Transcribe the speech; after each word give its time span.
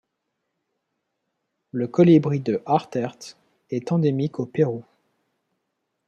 Le 1.71 1.87
Colibri 1.87 2.39
de 2.39 2.63
Hartert 2.65 3.37
est 3.69 3.91
endémique 3.91 4.39
au 4.39 4.47
Pérou. 4.47 4.83